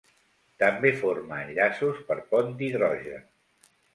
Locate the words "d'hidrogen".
2.61-3.31